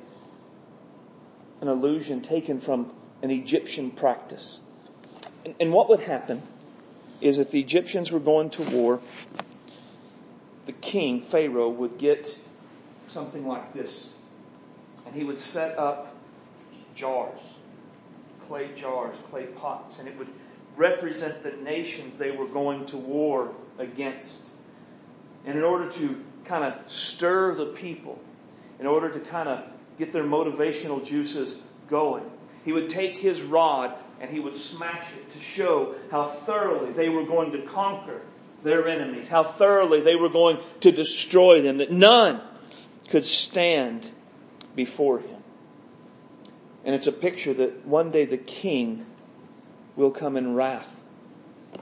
[1.60, 2.90] an allusion taken from
[3.22, 4.60] an Egyptian practice.
[5.44, 6.42] And, and what would happen
[7.20, 9.00] is if the Egyptians were going to war,
[10.66, 12.38] the king, Pharaoh, would get
[13.08, 14.10] something like this.
[15.06, 16.14] And he would set up
[16.94, 17.40] jars,
[18.46, 20.28] clay jars, clay pots, and it would
[20.76, 24.40] represent the nations they were going to war against.
[25.44, 28.18] And in order to kind of stir the people,
[28.78, 29.64] in order to kind of
[30.00, 31.56] get their motivational juices
[31.88, 32.24] going,
[32.64, 37.08] he would take his rod and he would smash it to show how thoroughly they
[37.08, 38.20] were going to conquer
[38.62, 42.40] their enemies, how thoroughly they were going to destroy them, that none
[43.08, 44.10] could stand
[44.74, 45.42] before him.
[46.84, 49.06] And it's a picture that one day the king
[49.96, 50.94] will come in wrath.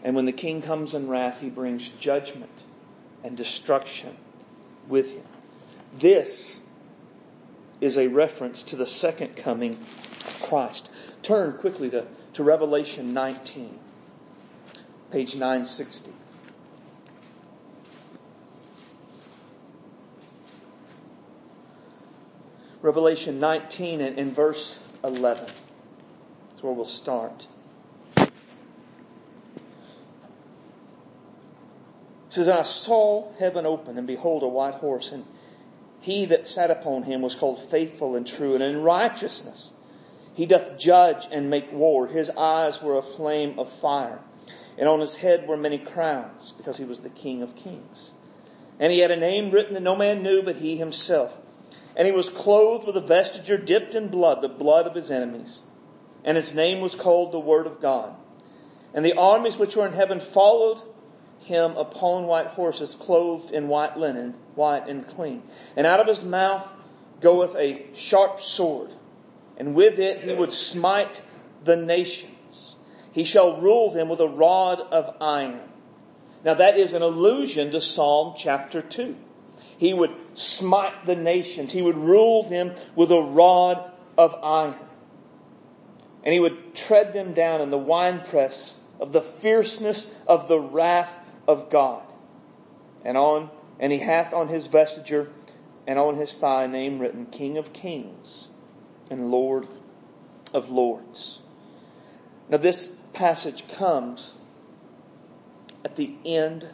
[0.04, 2.50] And when the king comes in wrath, he brings judgment
[3.24, 4.16] and destruction
[4.88, 5.24] with him.
[5.98, 6.60] This
[7.80, 10.90] is a reference to the second coming of Christ.
[11.22, 13.78] Turn quickly to, to Revelation 19,
[15.10, 16.12] page 960.
[22.80, 25.44] Revelation 19 and in verse 11.
[26.50, 27.46] That's where we'll start.
[28.16, 28.30] It
[32.30, 35.24] says, I saw heaven open, and behold, a white horse, and
[36.08, 39.70] he that sat upon him was called faithful and true, and in righteousness
[40.32, 42.06] he doth judge and make war.
[42.06, 44.18] His eyes were a flame of fire,
[44.78, 48.12] and on his head were many crowns, because he was the King of kings.
[48.80, 51.30] And he had a name written that no man knew but he himself.
[51.94, 55.60] And he was clothed with a vesture dipped in blood, the blood of his enemies.
[56.24, 58.14] And his name was called the Word of God.
[58.94, 60.80] And the armies which were in heaven followed
[61.48, 65.42] him upon white horses, clothed in white linen, white and clean.
[65.76, 66.66] And out of his mouth
[67.20, 68.94] goeth a sharp sword,
[69.56, 71.20] and with it he would smite
[71.64, 72.76] the nations.
[73.12, 75.60] He shall rule them with a rod of iron.
[76.44, 79.16] Now that is an allusion to Psalm chapter 2.
[79.78, 81.72] He would smite the nations.
[81.72, 84.74] He would rule them with a rod of iron.
[86.22, 91.16] And he would tread them down in the winepress of the fierceness of the wrath
[91.48, 92.02] of God.
[93.04, 95.30] And on, and he hath on his vesture
[95.86, 98.46] and on his thigh name written, King of Kings
[99.10, 99.66] and Lord
[100.52, 101.40] of Lords.
[102.50, 104.34] Now this passage comes
[105.84, 106.68] at the end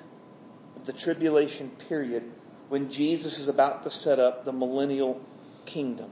[0.76, 2.24] of the tribulation period
[2.68, 5.20] when Jesus is about to set up the millennial
[5.66, 6.10] kingdom.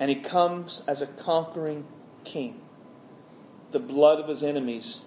[0.00, 1.84] And he comes as a conquering
[2.24, 2.60] king.
[3.72, 5.00] The blood of his enemies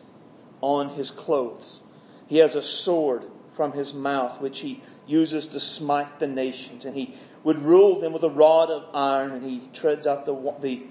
[0.61, 1.81] on his clothes.
[2.27, 6.85] He has a sword from his mouth, which he uses to smite the nations.
[6.85, 10.53] And he would rule them with a rod of iron, and he treads out the,
[10.61, 10.83] the,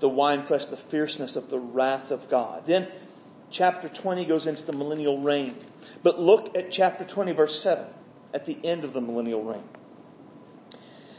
[0.00, 2.66] the winepress, the fierceness of the wrath of God.
[2.66, 2.88] Then
[3.50, 5.54] chapter 20 goes into the millennial reign.
[6.02, 7.86] But look at chapter 20, verse 7,
[8.34, 9.64] at the end of the millennial reign.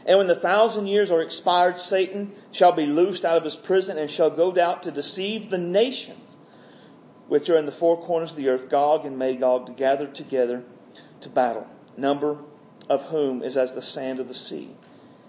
[0.06, 3.96] And when the thousand years are expired, Satan shall be loosed out of his prison
[3.96, 6.18] and shall go out to deceive the nations
[7.34, 10.62] which are in the four corners of the earth, Gog and Magog, to gather together
[11.20, 11.66] to battle,
[11.96, 12.38] number
[12.88, 14.70] of whom is as the sand of the sea.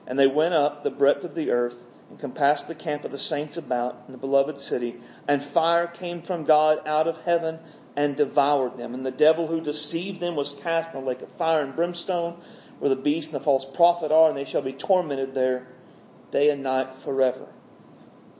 [0.05, 1.75] And they went up the breadth of the earth
[2.11, 6.21] and compassed the camp of the saints about in the beloved city, and fire came
[6.21, 7.57] from God out of heaven
[7.95, 8.93] and devoured them.
[8.93, 12.39] And the devil who deceived them was cast in the lake of fire and brimstone,
[12.77, 15.65] where the beast and the false prophet are, and they shall be tormented there
[16.29, 17.47] day and night forever.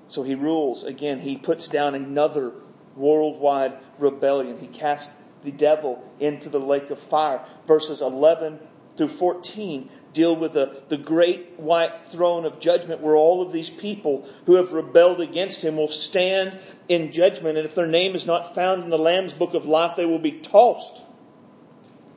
[0.07, 1.19] So he rules again.
[1.19, 2.53] He puts down another
[2.95, 4.57] worldwide rebellion.
[4.59, 5.11] He cast
[5.43, 7.41] the devil into the lake of fire.
[7.67, 8.59] Verses 11
[8.97, 13.69] through 14 deal with the, the great white throne of judgment where all of these
[13.69, 17.57] people who have rebelled against him will stand in judgment.
[17.57, 20.19] And if their name is not found in the Lamb's book of life, they will
[20.19, 20.95] be tossed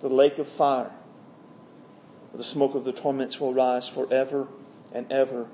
[0.00, 0.92] to the lake of fire.
[2.32, 4.46] The smoke of the torments will rise forever
[4.94, 5.48] and ever.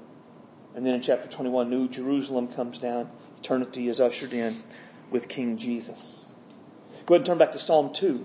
[0.74, 3.08] And then in chapter 21, New Jerusalem comes down.
[3.40, 4.54] Eternity is ushered in
[5.14, 6.24] with King Jesus.
[7.06, 8.24] Go ahead and turn back to Psalm 2.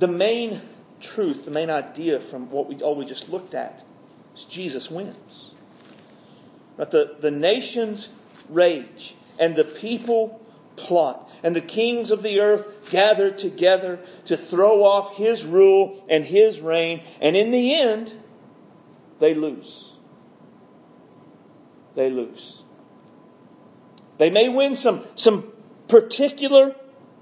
[0.00, 0.60] The main
[1.00, 3.84] truth, the main idea from what we all we just looked at
[4.34, 5.52] is Jesus wins.
[6.76, 8.08] But the, the nations
[8.48, 10.44] rage and the people
[10.74, 16.24] plot and the kings of the earth gather together to throw off his rule and
[16.24, 18.12] his reign and in the end
[19.20, 19.92] they lose.
[21.94, 22.60] They lose.
[24.18, 25.52] They may win some, some
[25.88, 26.74] particular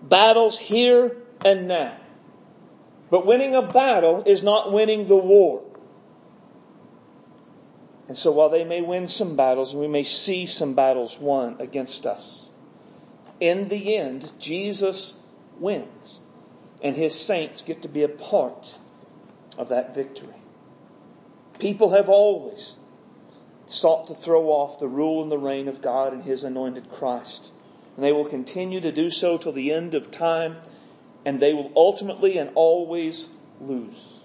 [0.02, 1.96] battles here and now.
[3.10, 5.62] But winning a battle is not winning the war.
[8.08, 11.56] And so while they may win some battles and we may see some battles won
[11.58, 12.48] against us,
[13.40, 15.14] in the end, Jesus
[15.58, 16.20] wins.
[16.82, 18.76] And his saints get to be a part
[19.56, 20.34] of that victory.
[21.58, 22.74] People have always
[23.66, 27.50] sought to throw off the rule and the reign of God and his anointed Christ.
[27.96, 30.56] And they will continue to do so till the end of time,
[31.24, 33.28] and they will ultimately and always
[33.60, 34.20] lose.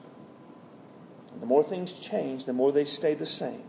[1.34, 3.64] And the more things change, the more they stay the same.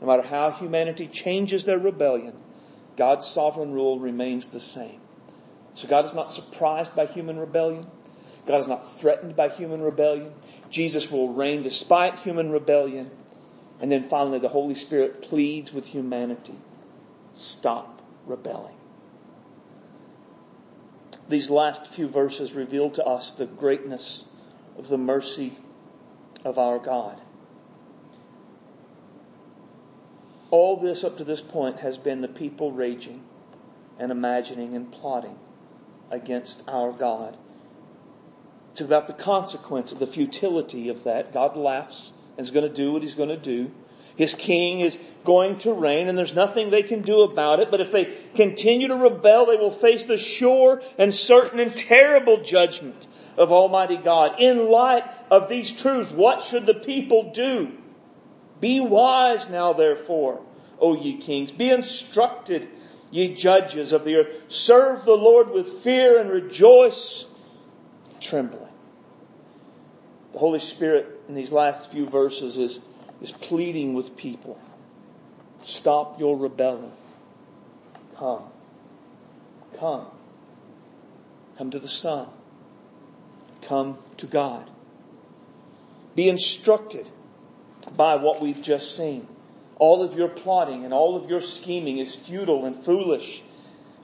[0.00, 2.34] No matter how humanity changes their rebellion,
[2.96, 5.00] God's sovereign rule remains the same.
[5.74, 7.86] So God is not surprised by human rebellion.
[8.46, 10.32] God is not threatened by human rebellion.
[10.70, 13.10] Jesus will reign despite human rebellion.
[13.80, 16.54] And then finally, the Holy Spirit pleads with humanity
[17.34, 18.75] stop rebelling
[21.28, 24.24] these last few verses reveal to us the greatness
[24.78, 25.58] of the mercy
[26.44, 27.20] of our God.
[30.50, 33.24] All this up to this point has been the people raging
[33.98, 35.38] and imagining and plotting
[36.10, 37.36] against our God.
[38.72, 41.32] It's about the consequence of the futility of that.
[41.32, 43.72] God laughs and is going to do what he's going to do.
[44.16, 47.70] His king is going to reign and there's nothing they can do about it.
[47.70, 52.42] But if they continue to rebel, they will face the sure and certain and terrible
[52.42, 53.06] judgment
[53.36, 54.36] of Almighty God.
[54.38, 57.72] In light of these truths, what should the people do?
[58.60, 60.40] Be wise now, therefore,
[60.80, 61.52] O ye kings.
[61.52, 62.68] Be instructed,
[63.10, 64.34] ye judges of the earth.
[64.48, 67.26] Serve the Lord with fear and rejoice,
[68.20, 68.62] trembling.
[70.32, 72.80] The Holy Spirit in these last few verses is,
[73.20, 74.60] is pleading with people.
[75.62, 76.92] Stop your rebellion.
[78.16, 78.44] Come.
[79.78, 80.06] Come.
[81.58, 82.28] Come to the Son.
[83.62, 84.68] Come to God.
[86.14, 87.08] Be instructed
[87.96, 89.26] by what we've just seen.
[89.78, 93.42] All of your plotting and all of your scheming is futile and foolish.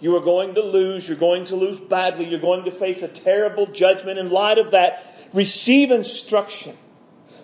[0.00, 1.08] You are going to lose.
[1.08, 2.26] You're going to lose badly.
[2.26, 4.18] You're going to face a terrible judgment.
[4.18, 6.76] In light of that, receive instruction.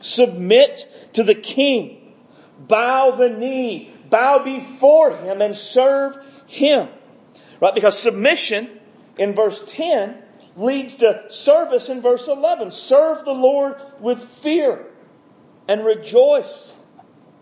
[0.00, 2.14] Submit to the king.
[2.58, 3.92] Bow the knee.
[4.10, 6.88] Bow before him and serve him.
[7.60, 7.74] Right?
[7.74, 8.68] Because submission
[9.16, 10.16] in verse 10
[10.56, 12.72] leads to service in verse 11.
[12.72, 14.86] Serve the Lord with fear
[15.68, 16.72] and rejoice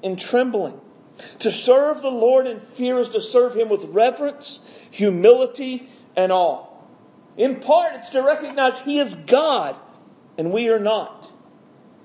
[0.03, 0.81] in trembling.
[1.41, 6.67] To serve the Lord in fear is to serve Him with reverence, humility, and awe.
[7.37, 9.77] In part, it's to recognize He is God
[10.37, 11.31] and we are not.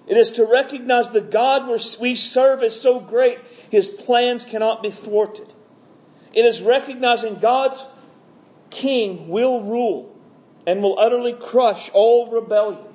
[0.07, 3.39] It is to recognize the God we serve is so great,
[3.69, 5.51] His plans cannot be thwarted.
[6.33, 7.85] It is recognizing God's
[8.69, 10.15] King will rule
[10.65, 12.85] and will utterly crush all rebellion.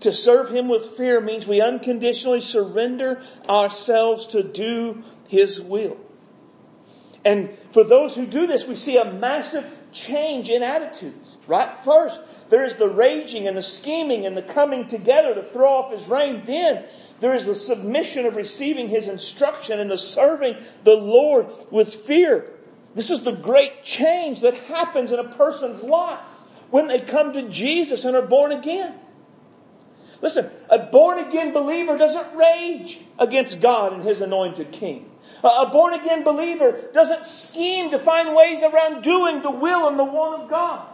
[0.00, 5.96] To serve Him with fear means we unconditionally surrender ourselves to do His will.
[7.24, 11.80] And for those who do this, we see a massive change in attitudes, right?
[11.84, 15.92] First, there is the raging and the scheming and the coming together to throw off
[15.92, 16.42] his reign.
[16.46, 16.84] Then
[17.20, 22.50] there is the submission of receiving his instruction and the serving the Lord with fear.
[22.94, 26.20] This is the great change that happens in a person's life
[26.70, 28.94] when they come to Jesus and are born again.
[30.22, 35.10] Listen, a born again believer doesn't rage against God and his anointed king.
[35.42, 40.04] A born again believer doesn't scheme to find ways around doing the will and the
[40.04, 40.88] want of God.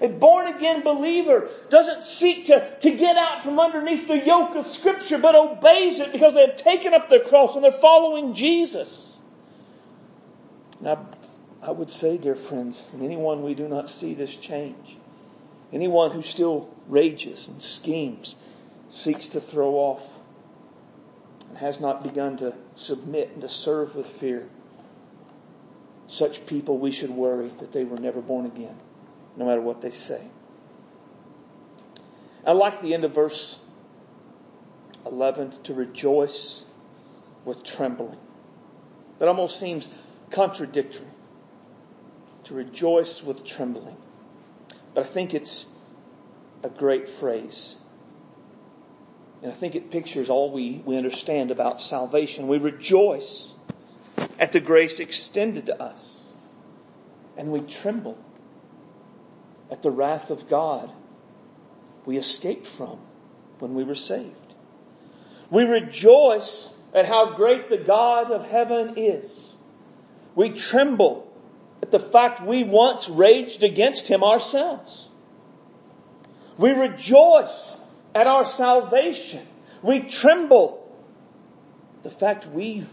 [0.00, 4.66] A born again believer doesn't seek to, to get out from underneath the yoke of
[4.66, 9.18] Scripture, but obeys it because they have taken up their cross and they're following Jesus.
[10.80, 11.06] Now,
[11.60, 14.96] I would say, dear friends, anyone we do not see this change,
[15.72, 18.36] anyone who still rages and schemes,
[18.90, 20.02] seeks to throw off,
[21.48, 24.48] and has not begun to submit and to serve with fear,
[26.06, 28.76] such people we should worry that they were never born again
[29.38, 30.20] no matter what they say.
[32.44, 33.58] I like the end of verse
[35.06, 36.64] 11 to rejoice
[37.44, 38.18] with trembling.
[39.20, 39.88] That almost seems
[40.30, 41.06] contradictory.
[42.44, 43.96] To rejoice with trembling.
[44.94, 45.66] But I think it's
[46.64, 47.76] a great phrase.
[49.42, 52.48] And I think it pictures all we, we understand about salvation.
[52.48, 53.52] We rejoice
[54.38, 56.16] at the grace extended to us.
[57.36, 58.18] And we tremble
[59.70, 60.90] at the wrath of God
[62.06, 62.98] we escaped from
[63.58, 64.34] when we were saved.
[65.50, 69.30] We rejoice at how great the God of heaven is.
[70.34, 71.30] We tremble
[71.82, 75.06] at the fact we once raged against him ourselves.
[76.56, 77.76] We rejoice
[78.14, 79.46] at our salvation.
[79.82, 80.84] We tremble
[82.02, 82.86] the fact we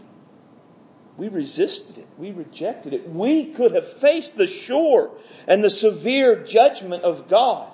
[1.16, 2.06] we resisted it.
[2.18, 3.08] We rejected it.
[3.08, 5.10] We could have faced the sure
[5.46, 7.72] and the severe judgment of God.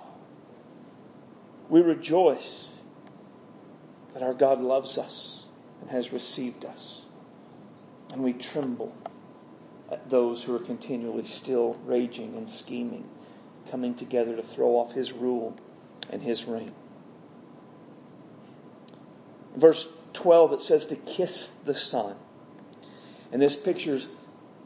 [1.69, 2.69] We rejoice
[4.15, 5.45] that our God loves us
[5.81, 7.05] and has received us.
[8.13, 8.95] And we tremble
[9.91, 13.09] at those who are continually still raging and scheming,
[13.71, 15.57] coming together to throw off His rule
[16.11, 16.73] and His reign.
[19.57, 22.15] verse 12, it says to kiss the Son.
[23.33, 24.09] And this pictures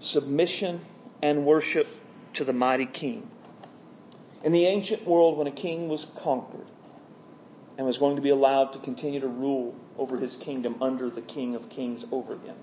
[0.00, 0.80] submission
[1.22, 1.86] and worship
[2.34, 3.28] to the mighty king.
[4.44, 6.66] In the ancient world, when a king was conquered
[7.78, 11.22] and was going to be allowed to continue to rule over his kingdom under the
[11.22, 12.56] king of kings over him,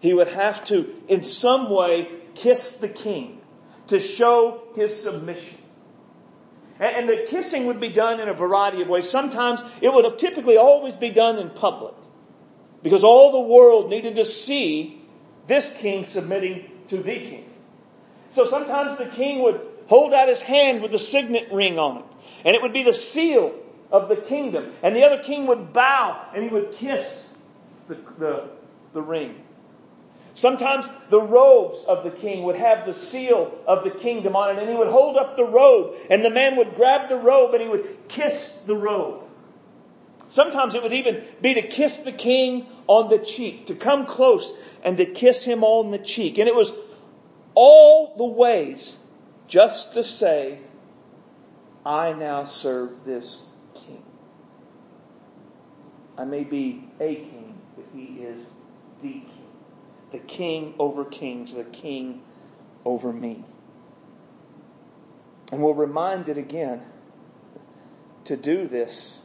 [0.00, 3.40] he would have to, in some way, kiss the king
[3.88, 5.58] to show his submission.
[6.78, 9.08] And the kissing would be done in a variety of ways.
[9.08, 11.94] Sometimes it would typically always be done in public.
[12.82, 15.00] Because all the world needed to see
[15.46, 17.50] this king submitting to the king.
[18.30, 22.04] So sometimes the king would hold out his hand with the signet ring on it.
[22.44, 23.54] And it would be the seal
[23.90, 24.72] of the kingdom.
[24.82, 27.26] And the other king would bow and he would kiss
[27.88, 28.48] the, the,
[28.94, 29.36] the ring.
[30.34, 34.60] Sometimes the robes of the king would have the seal of the kingdom on it,
[34.60, 37.62] and he would hold up the robe, and the man would grab the robe and
[37.62, 39.22] he would kiss the robe.
[40.32, 44.50] Sometimes it would even be to kiss the king on the cheek, to come close
[44.82, 46.38] and to kiss him on the cheek.
[46.38, 46.72] And it was
[47.54, 48.96] all the ways
[49.46, 50.58] just to say,
[51.84, 54.02] I now serve this king.
[56.16, 58.46] I may be a king, but he is
[59.02, 59.50] the king.
[60.12, 62.22] The king over kings, the king
[62.86, 63.44] over me.
[65.52, 66.80] And we're reminded again
[68.24, 69.21] to do this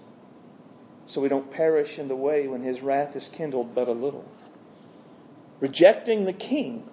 [1.18, 4.24] so we don't perish in the way when his wrath is kindled but a little.
[5.60, 6.88] Rejecting the king,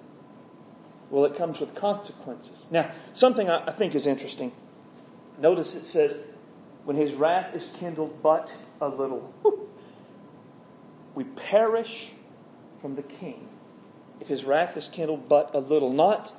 [1.11, 2.65] well, it comes with consequences.
[2.71, 4.51] Now, something I think is interesting.
[5.39, 6.17] Notice it says,
[6.85, 8.51] when his wrath is kindled but
[8.81, 9.31] a little.
[11.15, 12.11] We perish
[12.81, 13.47] from the king
[14.21, 15.93] if his wrath is kindled but a little.
[15.93, 16.33] Not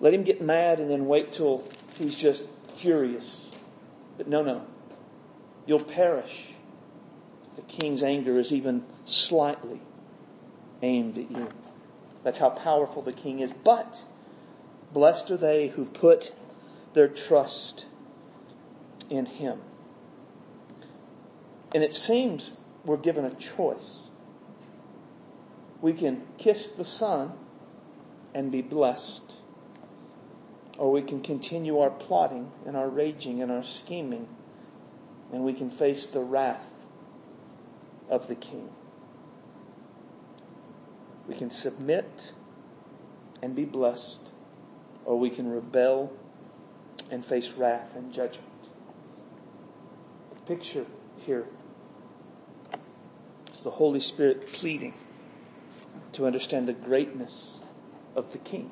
[0.00, 1.68] let him get mad and then wait till
[1.98, 2.44] he's just
[2.76, 3.50] furious.
[4.16, 4.64] But no, no.
[5.66, 6.50] You'll perish
[7.48, 9.80] if the king's anger is even slightly
[10.82, 11.48] aimed at you.
[12.22, 13.52] That's how powerful the king is.
[13.52, 14.02] But
[14.92, 16.32] blessed are they who put
[16.92, 17.86] their trust
[19.10, 19.60] in him.
[21.74, 24.04] And it seems we're given a choice.
[25.80, 27.32] We can kiss the Son
[28.32, 29.36] and be blessed,
[30.78, 34.28] or we can continue our plotting and our raging and our scheming
[35.34, 36.64] and we can face the wrath
[38.08, 38.70] of the king.
[41.26, 42.32] We can submit
[43.42, 44.20] and be blessed,
[45.04, 46.12] or we can rebel
[47.10, 48.48] and face wrath and judgment.
[50.36, 50.86] The picture
[51.26, 51.46] here
[53.52, 54.94] is the Holy Spirit pleading
[56.12, 57.58] to understand the greatness
[58.14, 58.70] of the King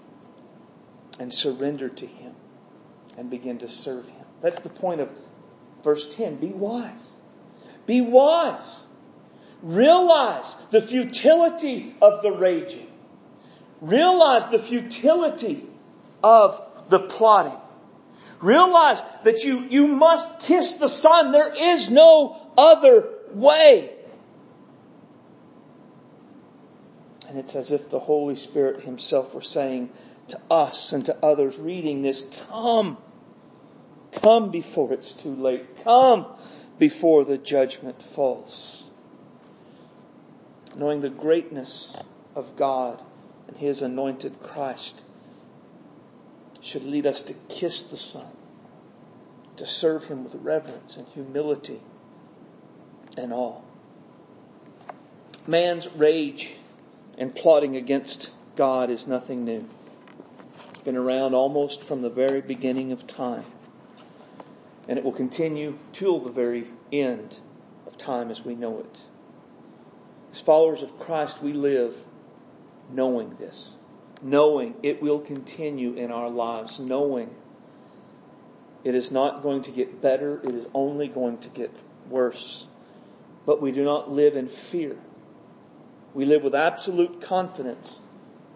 [1.18, 2.36] and surrender to Him
[3.18, 4.26] and begin to serve Him.
[4.40, 5.08] That's the point of
[5.82, 7.06] Verse 10 Be wise.
[7.86, 8.80] Be wise.
[9.62, 12.88] Realize the futility of the raging.
[13.80, 15.66] Realize the futility
[16.22, 17.58] of the plotting.
[18.40, 21.30] Realize that you, you must kiss the Son.
[21.30, 23.92] There is no other way.
[27.28, 29.90] And it's as if the Holy Spirit Himself were saying
[30.28, 32.98] to us and to others reading this, Come.
[34.12, 35.82] Come before it's too late.
[35.82, 36.26] Come
[36.78, 38.84] before the judgment falls.
[40.76, 41.96] Knowing the greatness
[42.34, 43.02] of God
[43.48, 45.02] and His anointed Christ
[46.60, 48.28] should lead us to kiss the Son,
[49.56, 51.80] to serve Him with reverence and humility
[53.16, 53.60] and awe.
[55.46, 56.54] Man's rage
[57.18, 59.66] and plotting against God is nothing new.
[60.70, 63.44] It's been around almost from the very beginning of time
[64.88, 67.38] and it will continue till the very end
[67.86, 69.02] of time as we know it.
[70.32, 71.94] As followers of Christ, we live
[72.90, 73.72] knowing this,
[74.22, 77.30] knowing it will continue in our lives, knowing
[78.84, 81.70] it is not going to get better, it is only going to get
[82.08, 82.66] worse.
[83.46, 84.96] But we do not live in fear.
[86.14, 88.00] We live with absolute confidence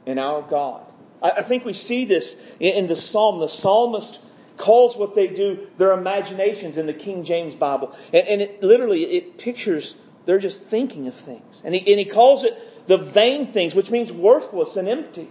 [0.05, 0.83] in our God.
[1.22, 3.41] I, think we see this in the psalm.
[3.41, 4.18] The psalmist
[4.57, 7.94] calls what they do their imaginations in the King James Bible.
[8.12, 9.94] And, and it literally, it pictures,
[10.24, 11.62] they're just thinking of things.
[11.64, 15.28] And he, and he calls it the vain things, which means worthless and empty.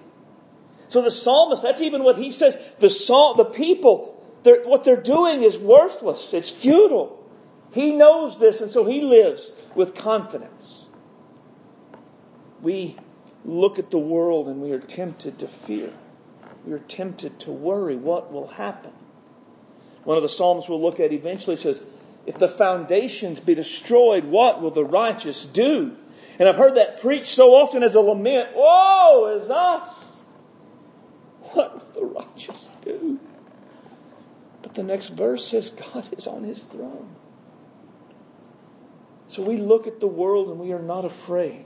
[0.89, 2.57] So the psalmist, that's even what he says.
[2.80, 6.34] The psalm, the people, they're, what they're doing is worthless.
[6.34, 7.23] It's futile.
[7.71, 10.86] He knows this, and so he lives with confidence.
[12.61, 12.95] We
[13.43, 15.91] look at the world and we are tempted to fear.
[16.65, 18.91] We are tempted to worry what will happen.
[20.06, 21.82] One of the Psalms we'll look at eventually says,
[22.26, 25.95] if the foundations be destroyed, what will the righteous do?
[26.39, 29.89] And I've heard that preached so often as a lament, woe is us!
[31.51, 33.20] What will the righteous do?
[34.62, 37.10] But the next verse says God is on his throne.
[39.28, 41.66] So we look at the world and we are not afraid.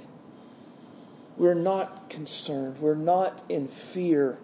[1.37, 2.79] We're not concerned.
[2.79, 4.37] We're not in fear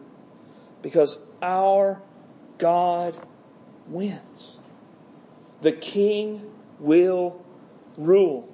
[0.82, 2.02] because our
[2.58, 3.18] God
[3.88, 4.60] wins.
[5.62, 7.44] The king will
[7.98, 8.50] rule.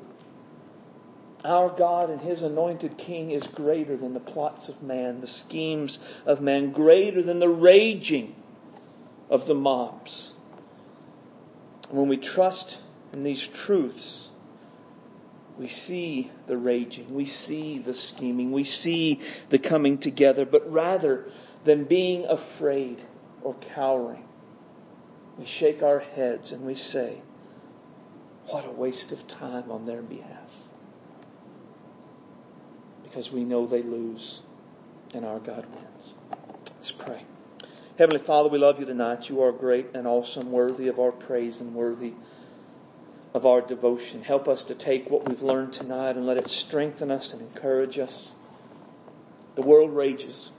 [1.45, 5.99] Our God and His anointed King is greater than the plots of man, the schemes
[6.25, 8.35] of man, greater than the raging
[9.29, 10.31] of the mobs.
[11.89, 12.77] When we trust
[13.13, 14.29] in these truths,
[15.57, 17.13] We see the raging.
[17.13, 18.51] We see the scheming.
[18.51, 20.45] We see the coming together.
[20.45, 21.29] But rather
[21.65, 23.01] than being afraid
[23.43, 24.23] or cowering,
[25.41, 27.17] we shake our heads and we say,
[28.45, 30.37] what a waste of time on their behalf.
[33.01, 34.41] Because we know they lose
[35.15, 36.13] and our God wins.
[36.75, 37.23] Let's pray.
[37.97, 39.29] Heavenly Father, we love you tonight.
[39.29, 42.13] You are great and awesome, worthy of our praise and worthy
[43.33, 44.21] of our devotion.
[44.21, 47.97] Help us to take what we've learned tonight and let it strengthen us and encourage
[47.97, 48.31] us.
[49.55, 50.51] The world rages.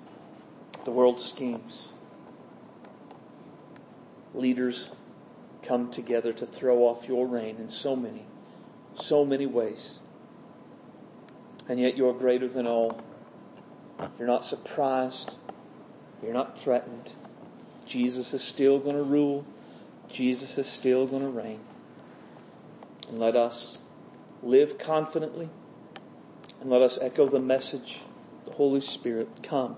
[0.84, 1.90] The world schemes.
[4.34, 4.88] Leaders
[5.62, 8.24] come together to throw off your reign in so many,
[8.94, 9.98] so many ways.
[11.68, 13.00] And yet you're greater than all.
[14.18, 15.36] You're not surprised.
[16.22, 17.12] You're not threatened.
[17.86, 19.44] Jesus is still going to rule.
[20.08, 21.60] Jesus is still going to reign.
[23.08, 23.78] And let us
[24.42, 25.48] live confidently
[26.60, 28.00] and let us echo the message,
[28.44, 29.76] the Holy Spirit, come.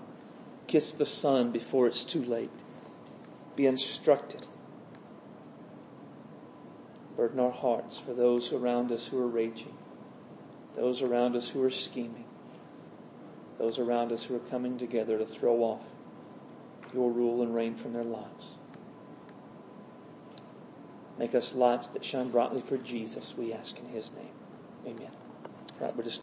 [0.67, 2.49] Kiss the Son before it's too late.
[3.55, 4.45] Be instructed.
[7.15, 9.73] Burden our hearts for those around us who are raging,
[10.75, 12.25] those around us who are scheming,
[13.57, 15.81] those around us who are coming together to throw off
[16.93, 18.55] your rule and reign from their lives.
[21.17, 24.33] Make us lights that shine brightly for Jesus, we ask in his name.
[24.85, 25.11] Amen.
[25.79, 26.13] Right, we're just